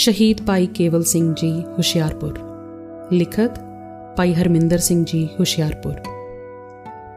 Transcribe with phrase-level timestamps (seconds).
[0.00, 2.38] ਸ਼ਹੀਦ ਭਾਈ ਕੇਵਲ ਸਿੰਘ ਜੀ ਹੁਸ਼ਿਆਰਪੁਰ।
[3.12, 3.60] ਲਿਖਤ
[4.16, 5.94] ਭਾਈ ਹਰਮਿੰਦਰ ਸਿੰਘ ਜੀ ਹੁਸ਼ਿਆਰਪੁਰ।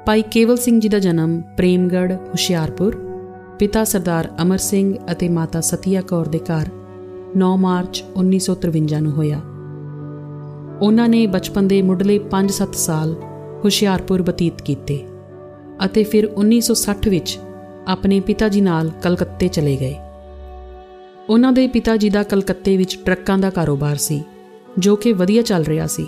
[0.05, 2.95] ਭਾਈ ਕੇਵਲ ਸਿੰਘ ਜੀ ਦਾ ਜਨਮ ਪ੍ਰੇਮਗੜ ਹੁਸ਼ਿਆਰਪੁਰ।
[3.59, 6.67] ਪਿਤਾ ਸਰਦਾਰ ਅਮਰ ਸਿੰਘ ਅਤੇ ਮਾਤਾ ਸਤੀਆ ਕੌਰ ਦੇ ਘਰ
[7.37, 9.41] 9 ਮਾਰਚ 1953 ਨੂੰ ਹੋਇਆ।
[10.81, 13.15] ਉਹਨਾਂ ਨੇ ਬਚਪਨ ਦੇ ਮੁੱਢਲੇ 5-7 ਸਾਲ
[13.63, 15.03] ਹੁਸ਼ਿਆਰਪੁਰ ਬਤੀਤ ਕੀਤੇ
[15.85, 17.39] ਅਤੇ ਫਿਰ 1960 ਵਿੱਚ
[17.87, 19.95] ਆਪਣੇ ਪਿਤਾ ਜੀ ਨਾਲ ਕਲਕੱਤੇ ਚਲੇ ਗਏ।
[21.29, 24.21] ਉਹਨਾਂ ਦੇ ਪਿਤਾ ਜੀ ਦਾ ਕਲਕੱਤੇ ਵਿੱਚ ਟਰੱਕਾਂ ਦਾ ਕਾਰੋਬਾਰ ਸੀ,
[24.79, 26.07] ਜੋ ਕਿ ਵਧੀਆ ਚੱਲ ਰਿਹਾ ਸੀ।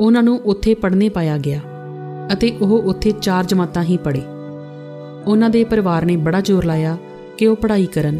[0.00, 1.60] ਉਹਨਾਂ ਨੂੰ ਉੱਥੇ ਪੜ੍ਹਨੇ ਪਾਇਆ ਗਿਆ
[2.32, 4.22] ਅਤੇ ਉਹ ਉੱਥੇ ਚਾਰ ਜਮਾਤਾਂ ਹੀ ਪੜ੍ਹੇ।
[5.26, 6.96] ਉਹਨਾਂ ਦੇ ਪਰਿਵਾਰ ਨੇ ਬੜਾ ਜ਼ੋਰ ਲਾਇਆ
[7.38, 8.18] ਕਿ ਉਹ ਪੜ੍ਹਾਈ ਕਰਨ,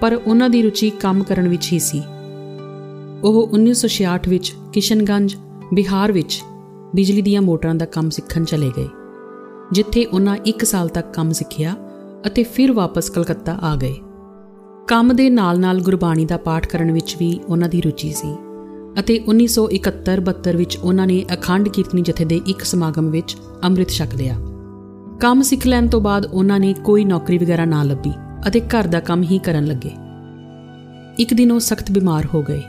[0.00, 2.02] ਪਰ ਉਹਨਾਂ ਦੀ ਰੁਚੀ ਕੰਮ ਕਰਨ ਵਿੱਚ ਹੀ ਸੀ।
[3.24, 5.36] ਉਹ 1966 ਵਿੱਚ ਕਿਸ਼ਨਗੰਜ,
[5.74, 6.40] ਬਿਹਾਰ ਵਿੱਚ
[6.94, 8.88] ਬਿਜਲੀ ਦੀਆਂ ਮੋਟਰਾਂ ਦਾ ਕੰਮ ਸਿੱਖਣ ਚਲੇ ਗਏ,
[9.72, 11.74] ਜਿੱਥੇ ਉਹਨਾਂ 1 ਸਾਲ ਤੱਕ ਕੰਮ ਸਿੱਖਿਆ
[12.26, 13.94] ਅਤੇ ਫਿਰ ਵਾਪਸ ਕਲਕੱਤਾ ਆ ਗਏ।
[14.90, 18.36] ਕੰਮ ਦੇ ਨਾਲ-ਨਾਲ ਗੁਰਬਾਣੀ ਦਾ ਪਾਠ ਕਰਨ ਵਿੱਚ ਵੀ ਉਹਨਾਂ ਦੀ ਰੁਚੀ ਸੀ
[19.00, 24.36] ਅਤੇ 1971-72 ਵਿੱਚ ਉਹਨਾਂ ਨੇ ਅਖੰਡ ਕੀਰਤਨੀ ਜਥੇ ਦੇ ਇੱਕ ਸਮਾਗਮ ਵਿੱਚ ਅੰਮ੍ਰਿਤ ਛਕ ਲਿਆ।
[25.20, 28.12] ਕੰਮ ਸਿੱਖ ਲੈਣ ਤੋਂ ਬਾਅਦ ਉਹਨਾਂ ਨੇ ਕੋਈ ਨੌਕਰੀ ਵਗੈਰਾ ਨਾ ਲੱਭੀ
[28.48, 29.90] ਅਤੇ ਘਰ ਦਾ ਕੰਮ ਹੀ ਕਰਨ ਲੱਗੇ।
[31.18, 32.62] ਇੱਕ ਦਿਨ ਉਹ ਸਖਤ ਬਿਮਾਰ ਹੋ ਗਏ।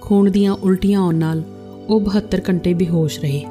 [0.00, 1.42] ਖੂਨ ਦੀਆਂ ਉਲਟੀਆਂ ਆਉਣ ਨਾਲ
[1.88, 3.44] ਉਹ 72 ਘੰਟੇ ਬੇਹੋਸ਼ ਰਹੇ।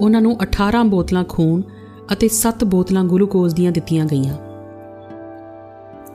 [0.00, 1.62] ਉਹਨਾਂ ਨੂੰ 18 ਬੋਤਲਾਂ ਖੂਨ
[2.12, 4.34] ਅਤੇ 7 ਬੋਤਲਾਂ ਗਲੂਕੋਜ਼ ਦੀਆਂ ਦਿੱਤੀਆਂ ਗਈਆਂ।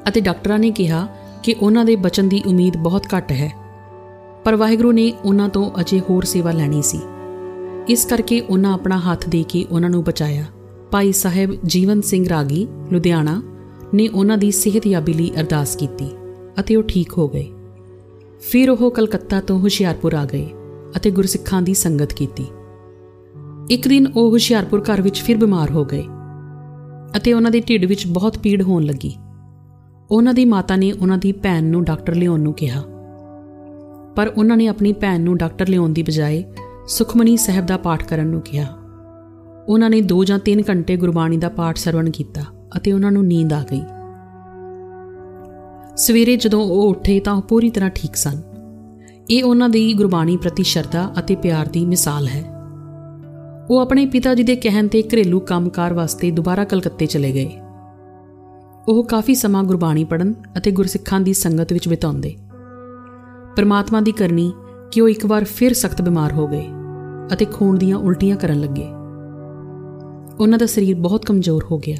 [0.07, 1.07] ਅਤੇ ਡਾਕਟਰਾਂ ਨੇ ਕਿਹਾ
[1.43, 3.53] ਕਿ ਉਹਨਾਂ ਦੇ ਬਚਨ ਦੀ ਉਮੀਦ ਬਹੁਤ ਘੱਟ ਹੈ।
[4.45, 6.99] ਪਰ ਵਾਹਿਗੁਰੂ ਨੇ ਉਹਨਾਂ ਤੋਂ ਅਜੇ ਹੋਰ ਸੇਵਾ ਲੈਣੀ ਸੀ।
[7.89, 10.45] ਇਸ ਕਰਕੇ ਉਹਨਾਂ ਆਪਣਾ ਹੱਥ ਦੇ ਕੇ ਉਹਨਾਂ ਨੂੰ ਬਚਾਇਆ।
[10.91, 13.41] ਭਾਈ ਸਾਹਿਬ ਜੀਵਨ ਸਿੰਘ ਰਾਗੀ, ਲੁਧਿਆਣਾ,
[13.93, 16.09] ਨੇ ਉਹਨਾਂ ਦੀ ਸਿਹਤਯਾਬੀ ਲਈ ਅਰਦਾਸ ਕੀਤੀ
[16.59, 17.49] ਅਤੇ ਉਹ ਠੀਕ ਹੋ ਗਏ।
[18.41, 20.49] ਫਿਰ ਉਹ ਕਲਕੱਤਾ ਤੋਂ ਹੁਸ਼ਿਆਰਪੁਰ ਆ ਗਏ
[20.97, 22.45] ਅਤੇ ਗੁਰਸਿੱਖਾਂ ਦੀ ਸੰਗਤ ਕੀਤੀ।
[23.69, 26.03] ਇੱਕ ਦਿਨ ਉਹ ਹੁਸ਼ਿਆਰਪੁਰ ਘਰ ਵਿੱਚ ਫਿਰ ਬਿਮਾਰ ਹੋ ਗਏ
[27.17, 29.15] ਅਤੇ ਉਹਨਾਂ ਦੇ ਢਿੱਡ ਵਿੱਚ ਬਹੁਤ ਪੀੜ ਹੋਣ ਲੱਗੀ।
[30.11, 32.81] ਉਹਨਾਂ ਦੀ ਮਾਤਾ ਨੇ ਉਹਨਾਂ ਦੀ ਭੈਣ ਨੂੰ ਡਾਕਟਰ ਲਿਆਉਣ ਨੂੰ ਕਿਹਾ।
[34.15, 36.43] ਪਰ ਉਹਨਾਂ ਨੇ ਆਪਣੀ ਭੈਣ ਨੂੰ ਡਾਕਟਰ ਲਿਆਉਣ ਦੀ ਬਜਾਏ
[36.87, 38.67] ਸੁਖਮਨੀ ਸਾਹਿਬ ਦਾ ਪਾਠ ਕਰਨ ਨੂੰ ਕਿਹਾ।
[39.67, 42.41] ਉਹਨਾਂ ਨੇ 2 ਜਾਂ 3 ਘੰਟੇ ਗੁਰਬਾਣੀ ਦਾ ਪਾਠ ਸਰਵਣ ਕੀਤਾ
[42.77, 43.81] ਅਤੇ ਉਹਨਾਂ ਨੂੰ ਨੀਂਦ ਆ ਗਈ।
[45.97, 48.41] ਸਵੇਰੇ ਜਦੋਂ ਉਹ ਉੱਠੇ ਤਾਂ ਉਹ ਪੂਰੀ ਤਰ੍ਹਾਂ ਠੀਕ ਸਨ।
[49.29, 52.43] ਇਹ ਉਹਨਾਂ ਦੀ ਗੁਰਬਾਣੀ ਪ੍ਰਤੀ ਸ਼ਰਧਾ ਅਤੇ ਪਿਆਰ ਦੀ ਮਿਸਾਲ ਹੈ।
[53.69, 57.51] ਉਹ ਆਪਣੇ ਪਿਤਾ ਜੀ ਦੇ ਕਹਿਣ ਤੇ ਘਰੇਲੂ ਕੰਮਕਾਰ ਵਾਸਤੇ ਦੁਬਾਰਾ ਕਲਕੱਤੇ ਚਲੇ ਗਏ।
[58.89, 62.35] ਉਹ ਕਾਫੀ ਸਮਾਂ ਗੁਰਬਾਣੀ ਪੜਨ ਅਤੇ ਗੁਰਸਿੱਖਾਂ ਦੀ ਸੰਗਤ ਵਿੱਚ ਬਿਤਾਉਂਦੇ।
[63.55, 64.53] ਪਰਮਾਤਮਾ ਦੀ ਕਰਨੀ
[64.91, 66.65] ਕਿ ਉਹ ਇੱਕ ਵਾਰ ਫਿਰ ਸਖਤ ਬਿਮਾਰ ਹੋ ਗਏ
[67.33, 68.85] ਅਤੇ ਖੂਨ ਦੀਆਂ ਉਲਟੀਆਂ ਕਰਨ ਲੱਗੇ।
[70.39, 71.97] ਉਹਨਾਂ ਦਾ ਸਰੀਰ ਬਹੁਤ ਕਮਜ਼ੋਰ ਹੋ ਗਿਆ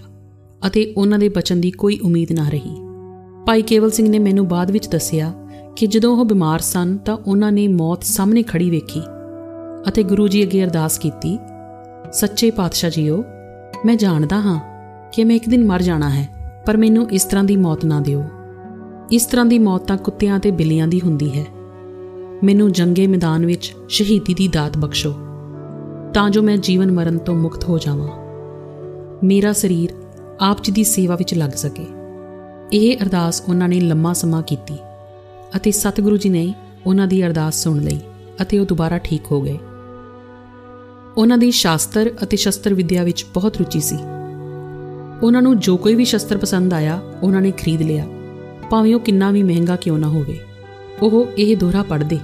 [0.67, 2.75] ਅਤੇ ਉਹਨਾਂ ਦੇ ਬਚਨ ਦੀ ਕੋਈ ਉਮੀਦ ਨਾ ਰਹੀ।
[3.47, 5.33] ਭਾਈ ਕੇਵਲ ਸਿੰਘ ਨੇ ਮੈਨੂੰ ਬਾਅਦ ਵਿੱਚ ਦੱਸਿਆ
[5.75, 9.01] ਕਿ ਜਦੋਂ ਉਹ ਬਿਮਾਰ ਸਨ ਤਾਂ ਉਹਨਾਂ ਨੇ ਮੌਤ ਸਾਹਮਣੇ ਖੜੀ ਵੇਖੀ
[9.87, 11.37] ਅਤੇ ਗੁਰੂ ਜੀ ਅੱਗੇ ਅਰਦਾਸ ਕੀਤੀ,
[12.13, 13.23] ਸੱਚੇ ਪਾਤਸ਼ਾਹ ਜੀਓ,
[13.85, 14.59] ਮੈਂ ਜਾਣਦਾ ਹਾਂ
[15.11, 16.38] ਕਿ ਮੈਂ ਇੱਕ ਦਿਨ ਮਰ ਜਾਣਾ ਹੈ।
[16.69, 18.23] ਪਰ ਮੈਨੂੰ ਇਸ ਤਰ੍ਹਾਂ ਦੀ ਮੌਤ ਨਾ ਦਿਓ।
[19.11, 21.45] ਇਸ ਤਰ੍ਹਾਂ ਦੀ ਮੌਤ ਤਾਂ ਕੁੱਤਿਆਂ ਤੇ ਬਿੱਲੀਆਂ ਦੀ ਹੁੰਦੀ ਹੈ।
[22.43, 25.13] ਮੈਨੂੰ ਜੰਗੇ ਮੈਦਾਨ ਵਿੱਚ ਸ਼ਹੀਦੀ ਦੀ ਦਾਤ ਬਖਸ਼ੋ।
[26.13, 28.07] ਤਾਂ ਜੋ ਮੈਂ ਜੀਵਨ ਮਰਨ ਤੋਂ ਮੁਕਤ ਹੋ ਜਾਵਾਂ।
[29.23, 29.89] ਮੇਰਾ ਸਰੀਰ
[30.39, 31.85] ਆਪ ਜੀ ਦੀ ਸੇਵਾ ਵਿੱਚ ਲੱਗ ਸਕੇ।
[32.73, 34.77] ਇਹ ਅਰਦਾਸ ਉਹਨਾਂ ਨੇ ਲੰਮਾ ਸਮਾਂ ਕੀਤੀ
[35.55, 36.53] ਅਤੇ ਸਤਿਗੁਰੂ ਜੀ ਨੇ
[36.85, 37.99] ਉਹਨਾਂ ਦੀ ਅਰਦਾਸ ਸੁਣ ਲਈ
[38.41, 39.57] ਅਤੇ ਉਹ ਦੁਬਾਰਾ ਠੀਕ ਹੋ ਗਏ।
[41.17, 43.97] ਉਹਨਾਂ ਦੀ ਸ਼ਾਸਤਰ ਅਤੇ ਸ਼ਸਤਰ ਵਿਦਿਆ ਵਿੱਚ ਬਹੁਤ ਰੁਚੀ ਸੀ।
[45.23, 48.05] ਉਹਨਾਂ ਨੂੰ ਜੋ ਕੋਈ ਵੀ ਸ਼ਸਤਰ ਪਸੰਦ ਆਇਆ, ਉਹਨਾਂ ਨੇ ਖਰੀਦ ਲਿਆ।
[48.69, 50.39] ਭਾਵੇਂ ਉਹ ਕਿੰਨਾ ਵੀ ਮਹਿੰਗਾ ਕਿਉਂ ਨਾ ਹੋਵੇ।
[51.01, 52.19] ਉਹ ਇਹ ਦੋਹਰਾ ਪੜਦੇ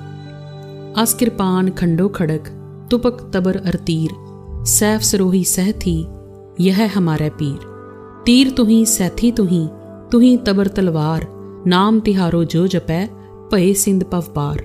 [1.04, 2.42] ਅਸ ਕਿਰਪਾਨ, ਖੰਡੋ ਖੜਕ,
[2.90, 4.10] ਤੁਪਕ ਤਬਰ ਅਰਤੀਰ,
[4.66, 6.06] ਸੈਫ ਸਰੋਹੀ ਸਹਥੀ
[6.62, 7.68] ਯਹ ਹੈ ਹਮਾਰਾ ਪੀਰ।
[8.26, 9.68] ਤੀਰ ਤੁਹੀ ਸੈਥੀ ਤੁਹੀ
[10.12, 11.26] ਤੁਹੀ ਤਬਰ ਤਲਵਾਰ,
[11.68, 13.08] ਨਾਮ ਤਿਹਾਰੋ ਜੋ ਜਪੈ,
[13.52, 14.62] ਭਏ ਸਿੰਧ ਪਵ ਪਾਰ।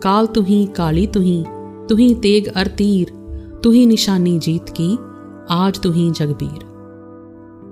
[0.00, 1.44] ਕਾਲ ਤੁਹੀ, ਕਾਲੀ ਤੁਹੀ
[1.88, 3.08] ਤੁਹੀ ਤੇਗ ਅਰਤੀਰ,
[3.62, 4.98] ਤੁਹੀ ਨਿਸ਼ਾਨੀ ਜੀਤ ਕੀ,
[5.50, 6.69] ਆਜ ਤੁਹੀ ਜਗਬੀਰ।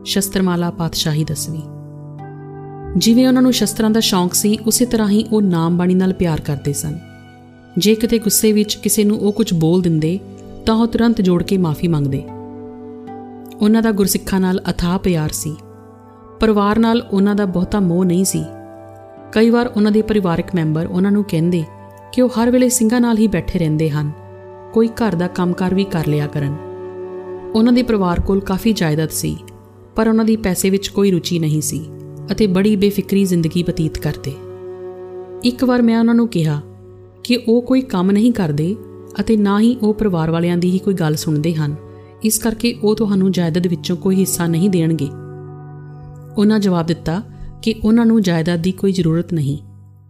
[0.09, 1.63] ਸ਼ਸਤਰਮਾਲਾ ਪਾਤਸ਼ਾਹੀ ਦਸਵੀਂ
[2.97, 6.41] ਜਿਵੇਂ ਉਹਨਾਂ ਨੂੰ ਸ਼ਸਤਰਾਂ ਦਾ ਸ਼ੌਂਕ ਸੀ, ਉਸੇ ਤਰ੍ਹਾਂ ਹੀ ਉਹ ਨਾਮ ਬਾਣੀ ਨਾਲ ਪਿਆਰ
[6.41, 6.99] ਕਰਦੇ ਸਨ।
[7.79, 10.19] ਜੇ ਕਿਤੇ ਗੁੱਸੇ ਵਿੱਚ ਕਿਸੇ ਨੂੰ ਉਹ ਕੁਝ ਬੋਲ ਦਿੰਦੇ,
[10.67, 12.19] ਤਾਂ ਉਹ ਤੁਰੰਤ ਜੋੜ ਕੇ ਮਾਫੀ ਮੰਗਦੇ।
[13.61, 15.57] ਉਹਨਾਂ ਦਾ ਗੁਰਸਿੱਖਾਂ ਨਾਲ ਅਥਾਹ ਪਿਆਰ ਸੀ।
[16.41, 18.45] ਪਰਿਵਾਰ ਨਾਲ ਉਹਨਾਂ ਦਾ ਬਹੁਤਾ ਮੋਹ ਨਹੀਂ ਸੀ।
[19.33, 21.65] ਕਈ ਵਾਰ ਉਹਨਾਂ ਦੇ ਪਰਿਵਾਰਕ ਮੈਂਬਰ ਉਹਨਾਂ ਨੂੰ ਕਹਿੰਦੇ
[22.13, 24.13] ਕਿ ਉਹ ਹਰ ਵੇਲੇ ਸਿੰਘਾਂ ਨਾਲ ਹੀ ਬੈਠੇ ਰਹਿੰਦੇ ਹਨ।
[24.73, 26.57] ਕੋਈ ਘਰ ਦਾ ਕੰਮਕਾਰ ਵੀ ਕਰ ਲਿਆ ਕਰਨ।
[27.55, 29.37] ਉਹਨਾਂ ਦੇ ਪਰਿਵਾਰ ਕੋਲ ਕਾਫੀ ਜਾਇਦਾਦ ਸੀ।
[29.99, 31.87] ਪਰ ਉਹਨਾਂ ਦੀ ਪੈਸੇ ਵਿੱਚ ਕੋਈ ਰੁਚੀ ਨਹੀਂ ਸੀ
[32.33, 34.33] ਅਤੇ ਬੜੀ ਬੇਫਿਕਰੀ ਜ਼ਿੰਦਗੀ ਬਤੀਤ ਕਰਦੇ।
[35.45, 36.61] ਇੱਕ ਵਾਰ ਮੈਂ ਉਹਨਾਂ ਨੂੰ ਕਿਹਾ
[37.25, 38.77] ਕਿ ਉਹ ਕੋਈ ਕੰਮ ਨਹੀਂ ਕਰਦੇ
[39.21, 41.75] ਅਤੇ ਨਾ ਹੀ ਉਹ ਪਰਿਵਾਰ ਵਾਲਿਆਂ ਦੀ ਹੀ ਕੋਈ ਗੱਲ ਸੁਣਦੇ ਹਨ।
[42.25, 45.09] ਇਸ ਕਰਕੇ ਉਹ ਤੁਹਾਨੂੰ ਜਾਇਦਾਦ ਵਿੱਚੋਂ ਕੋਈ ਹਿੱਸਾ ਨਹੀਂ ਦੇਣਗੇ।
[46.37, 47.23] ਉਹਨਾਂ ਜਵਾਬ ਦਿੱਤਾ
[47.63, 49.59] ਕਿ ਉਹਨਾਂ ਨੂੰ ਜਾਇਦਾਦ ਦੀ ਕੋਈ ਜ਼ਰੂਰਤ ਨਹੀਂ।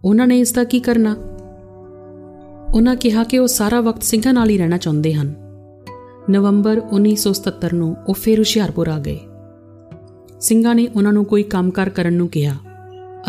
[0.03, 1.15] ਉਹਨਾਂ ਨੇ ਇਸ ਦਾ ਕੀ ਕਰਨਾ?
[2.75, 5.35] ਉਹਨਾਂ ਕਿਹਾ ਕਿ ਉਹ ਸਾਰਾ ਵਕਤ ਸਿੰਘਾਂ ਨਾਲ ਹੀ ਰਹਿਣਾ ਚਾਹੁੰਦੇ ਹਨ।
[6.29, 9.19] ਨਵੰਬਰ 1977 ਨੂੰ ਉਹ ਫੇਰ ਹੁਸ਼ਿਆਰਪੁਰ ਆ ਗਏ।
[10.39, 12.55] ਸਿੰਘਾਂ ਨੇ ਉਹਨਾਂ ਨੂੰ ਕੋਈ ਕੰਮਕਾਰ ਕਰਨ ਨੂੰ ਕਿਹਾ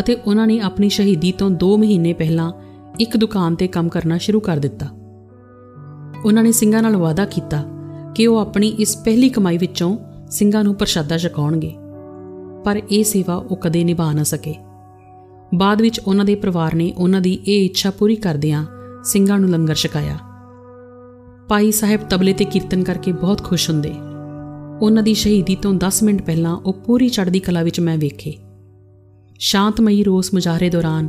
[0.01, 2.53] ਅਤੇ ਉਹਨਾਂ ਨੇ ਆਪਣੀ ਸ਼ਹੀਦੀ ਤੋਂ 2 ਮਹੀਨੇ ਪਹਿਲਾਂ
[3.01, 4.87] ਇੱਕ ਦੁਕਾਨ ਤੇ ਕੰਮ ਕਰਨਾ ਸ਼ੁਰੂ ਕਰ ਦਿੱਤਾ।
[6.25, 7.63] ਉਹਨਾਂ ਨੇ ਸਿੰਘਾਂ ਨਾਲ ਵਾਅਦਾ ਕੀਤਾ
[8.15, 9.97] ਕਿ ਉਹ ਆਪਣੀ ਇਸ ਪਹਿਲੀ ਕਮਾਈ ਵਿੱਚੋਂ
[10.31, 11.75] ਸਿੰਘਾਂ ਨੂੰ ਪ੍ਰਸ਼ਾਦਾ ਛਕਾਉਣਗੇ,
[12.65, 14.55] ਪਰ ਇਹ ਸੇਵਾ ਉਹ ਕਦੇ ਨਿਭਾ ਨਾ ਸਕੇ।
[15.55, 18.65] ਬਾਅਦ ਵਿੱਚ ਉਹਨਾਂ ਦੇ ਪਰਿਵਾਰ ਨੇ ਉਹਨਾਂ ਦੀ ਇਹ ਇੱਛਾ ਪੂਰੀ ਕਰਦਿਆਂ
[19.05, 20.17] ਸਿੰਘਾਂ ਨੂੰ ਲੰਗਰ ਛਕਾਇਆ।
[21.49, 23.95] ਪਾਈ ਸਾਹਿਬ ਤਬਲੇ ਤੇ ਕੀਰਤਨ ਕਰਕੇ ਬਹੁਤ ਖੁਸ਼ ਹੁੰਦੇ।
[24.83, 28.37] ਉਹਨਾਂ ਦੀ ਸ਼ਹੀਦੀ ਤੋਂ 10 ਮਿੰਟ ਪਹਿਲਾਂ ਉਹ ਪੂਰੀ ਚੜ੍ਹਦੀ ਕਲਾ ਵਿੱਚ ਮੈਂ ਵੇਖੇ।
[29.39, 31.09] ਸ਼ਾਂਤਮਈ ਰੋਸ ਮੁਜ਼ਾਹਰੇ ਦੌਰਾਨ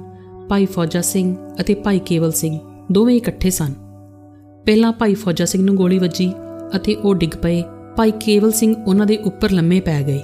[0.49, 2.59] ਭਾਈ ਫੌਜਾ ਸਿੰਘ ਅਤੇ ਭਾਈ ਕੇਵਲ ਸਿੰਘ
[2.91, 3.73] ਦੋਵੇਂ ਇਕੱਠੇ ਸਨ।
[4.65, 6.33] ਪਹਿਲਾਂ ਭਾਈ ਫੌਜਾ ਸਿੰਘ ਨੂੰ ਗੋਲੀ ਵੱਜੀ
[6.75, 7.63] ਅਤੇ ਉਹ ਡਿੱਗ ਪਏ।
[7.97, 10.19] ਭਾਈ ਕੇਵਲ ਸਿੰਘ ਉਹਨਾਂ ਦੇ ਉੱਪਰ ਲੰਮੇ ਪੈ ਗਏ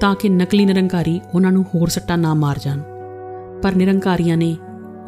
[0.00, 2.80] ਤਾਂ ਕਿ ਨਕਲੀ ਨਿਰੰਕਾਰੀ ਉਹਨਾਂ ਨੂੰ ਹੋਰ ਸੱਟਾਂ ਨਾ ਮਾਰ ਜਾਣ।
[3.62, 4.56] ਪਰ ਨਿਰੰਕਾਰੀਆਂ ਨੇ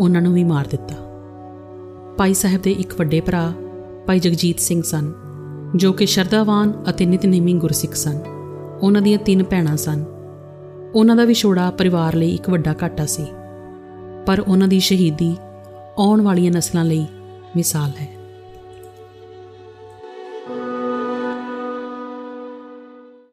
[0.00, 0.94] ਉਹਨਾਂ ਨੂੰ ਵੀ ਮਾਰ ਦਿੱਤਾ।
[2.18, 3.52] ਭਾਈ ਸਾਹਿਬ ਦੇ ਇੱਕ ਵੱਡੇ ਭਰਾ,
[4.06, 5.12] ਭਾਈ ਜਗਜੀਤ ਸਿੰਘ ਸਨ।
[5.76, 8.18] ਜੋ ਕਿ ਸ਼ਰਧਾਵਾਨ ਅਤੇ ਨਿਤਨੇਮੀ ਗੁਰਸਿੱਖ ਸਨ।
[8.82, 10.04] ਉਹਨਾਂ ਦੀਆਂ ਤਿੰਨ ਭੈਣਾਂ ਸਨ।
[10.94, 13.26] ਉਹਨਾਂ ਦਾ ਵਿਛੋੜਾ ਪਰਿਵਾਰ ਲਈ ਇੱਕ ਵੱਡਾ ਘਾਟਾ ਸੀ।
[14.26, 15.36] ਪਰ ਉਹਨਾਂ ਦੀ ਸ਼ਹੀਦੀ
[15.98, 17.06] ਆਉਣ ਵਾਲੀਆਂ ਨਸਲਾਂ ਲਈ
[17.56, 18.13] ਮਿਸਾਲ ਹੈ।